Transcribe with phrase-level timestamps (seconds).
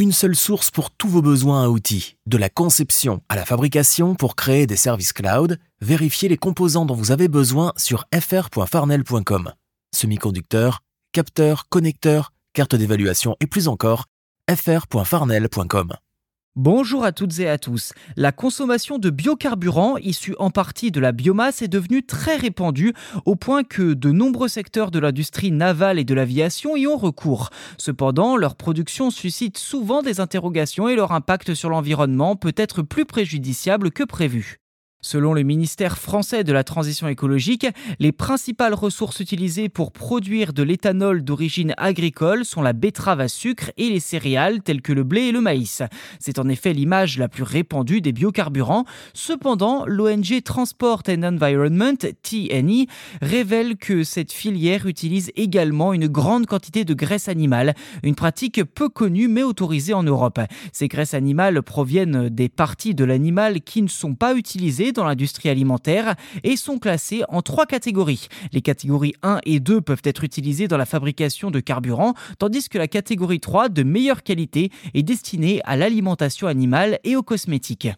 [0.00, 4.14] Une seule source pour tous vos besoins à outils, de la conception à la fabrication
[4.14, 9.52] pour créer des services cloud, vérifiez les composants dont vous avez besoin sur fr.farnel.com.
[9.92, 14.04] Semi-conducteurs, capteurs, connecteurs, cartes d'évaluation et plus encore,
[14.48, 15.92] fr.farnel.com.
[16.60, 17.92] Bonjour à toutes et à tous.
[18.16, 22.94] La consommation de biocarburants issus en partie de la biomasse est devenue très répandue
[23.26, 27.50] au point que de nombreux secteurs de l'industrie navale et de l'aviation y ont recours.
[27.78, 33.04] Cependant, leur production suscite souvent des interrogations et leur impact sur l'environnement peut être plus
[33.04, 34.58] préjudiciable que prévu.
[35.00, 37.68] Selon le ministère français de la Transition écologique,
[38.00, 43.70] les principales ressources utilisées pour produire de l'éthanol d'origine agricole sont la betterave à sucre
[43.76, 45.82] et les céréales telles que le blé et le maïs.
[46.18, 48.86] C'est en effet l'image la plus répandue des biocarburants.
[49.14, 52.86] Cependant, l'ONG Transport and Environment, TNE,
[53.22, 58.88] révèle que cette filière utilise également une grande quantité de graisse animale, une pratique peu
[58.88, 60.40] connue mais autorisée en Europe.
[60.72, 65.48] Ces graisses animales proviennent des parties de l'animal qui ne sont pas utilisées dans l'industrie
[65.48, 68.28] alimentaire et sont classés en trois catégories.
[68.52, 72.78] Les catégories 1 et 2 peuvent être utilisées dans la fabrication de carburant, tandis que
[72.78, 77.88] la catégorie 3 de meilleure qualité est destinée à l'alimentation animale et aux cosmétiques.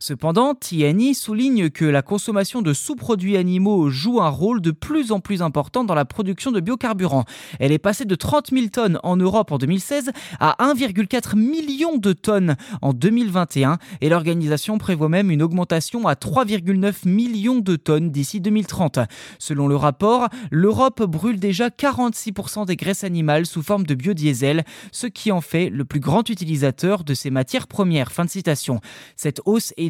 [0.00, 5.20] Cependant, TNI souligne que la consommation de sous-produits animaux joue un rôle de plus en
[5.20, 7.24] plus important dans la production de biocarburants.
[7.60, 12.12] Elle est passée de 30 000 tonnes en Europe en 2016 à 1,4 million de
[12.12, 18.40] tonnes en 2021 et l'organisation prévoit même une augmentation à 3,9 millions de tonnes d'ici
[18.40, 18.98] 2030.
[19.38, 25.06] Selon le rapport, l'Europe brûle déjà 46% des graisses animales sous forme de biodiesel, ce
[25.06, 28.10] qui en fait le plus grand utilisateur de ces matières premières.
[28.10, 28.80] Fin de citation.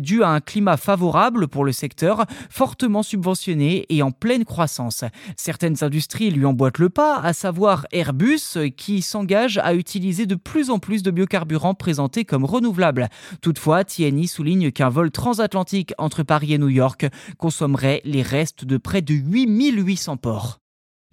[0.01, 5.05] Dû à un climat favorable pour le secteur, fortement subventionné et en pleine croissance.
[5.37, 10.71] Certaines industries lui emboîtent le pas, à savoir Airbus, qui s'engage à utiliser de plus
[10.71, 13.09] en plus de biocarburants présentés comme renouvelables.
[13.41, 17.07] Toutefois, TNI souligne qu'un vol transatlantique entre Paris et New York
[17.39, 20.64] consommerait les restes de près de 8800 ports.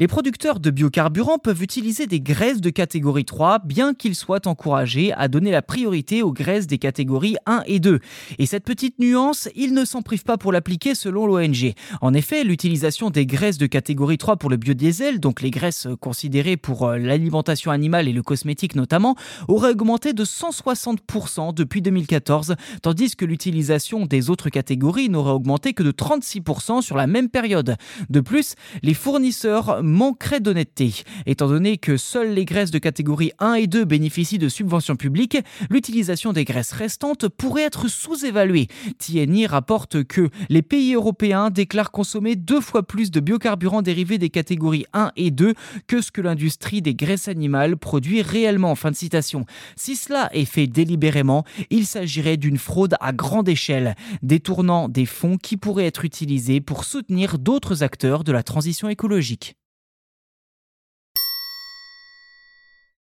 [0.01, 5.13] Les producteurs de biocarburants peuvent utiliser des graisses de catégorie 3, bien qu'ils soient encouragés
[5.13, 7.99] à donner la priorité aux graisses des catégories 1 et 2.
[8.39, 11.73] Et cette petite nuance, ils ne s'en privent pas pour l'appliquer selon l'ONG.
[12.01, 16.57] En effet, l'utilisation des graisses de catégorie 3 pour le biodiesel, donc les graisses considérées
[16.57, 19.15] pour euh, l'alimentation animale et le cosmétique notamment,
[19.49, 25.83] aurait augmenté de 160% depuis 2014, tandis que l'utilisation des autres catégories n'aurait augmenté que
[25.83, 27.75] de 36% sur la même période.
[28.09, 31.03] De plus, les fournisseurs manquerait d'honnêteté.
[31.25, 35.37] Étant donné que seules les graisses de catégorie 1 et 2 bénéficient de subventions publiques,
[35.69, 38.67] l'utilisation des graisses restantes pourrait être sous-évaluée.
[38.97, 44.29] TNI rapporte que les pays européens déclarent consommer deux fois plus de biocarburants dérivés des
[44.29, 45.53] catégories 1 et 2
[45.87, 48.75] que ce que l'industrie des graisses animales produit réellement.
[48.75, 49.45] Fin de citation.
[49.75, 55.37] Si cela est fait délibérément, il s'agirait d'une fraude à grande échelle, détournant des fonds
[55.37, 59.55] qui pourraient être utilisés pour soutenir d'autres acteurs de la transition écologique.